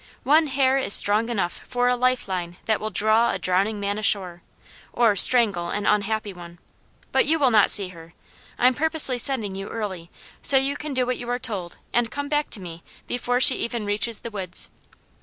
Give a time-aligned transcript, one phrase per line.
[0.23, 4.41] One hair is strong enough for a lifeline that will draw a drowning man ashore,
[4.91, 6.57] or strangle an unhappy one.
[7.11, 8.15] But you will not see her.
[8.57, 10.09] I'm purposely sending you early,
[10.41, 13.57] so you can do what you are told and come back to me before she
[13.57, 14.69] even reaches the woods."